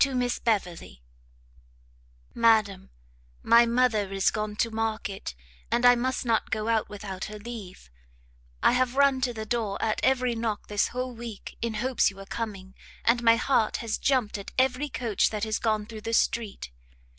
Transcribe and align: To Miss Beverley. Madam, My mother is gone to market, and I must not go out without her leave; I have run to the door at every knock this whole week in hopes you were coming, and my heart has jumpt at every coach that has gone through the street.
To 0.01 0.15
Miss 0.15 0.39
Beverley. 0.39 1.03
Madam, 2.33 2.89
My 3.43 3.67
mother 3.67 4.11
is 4.11 4.31
gone 4.31 4.55
to 4.55 4.71
market, 4.71 5.35
and 5.69 5.85
I 5.85 5.93
must 5.93 6.25
not 6.25 6.49
go 6.49 6.69
out 6.69 6.89
without 6.89 7.25
her 7.25 7.37
leave; 7.37 7.91
I 8.63 8.71
have 8.71 8.95
run 8.95 9.21
to 9.21 9.31
the 9.31 9.45
door 9.45 9.79
at 9.79 10.01
every 10.03 10.33
knock 10.33 10.69
this 10.69 10.87
whole 10.87 11.13
week 11.13 11.55
in 11.61 11.75
hopes 11.75 12.09
you 12.09 12.15
were 12.15 12.25
coming, 12.25 12.73
and 13.05 13.21
my 13.21 13.35
heart 13.35 13.77
has 13.85 13.99
jumpt 13.99 14.39
at 14.39 14.51
every 14.57 14.89
coach 14.89 15.29
that 15.29 15.43
has 15.43 15.59
gone 15.59 15.85
through 15.85 16.01
the 16.01 16.13
street. 16.15 16.71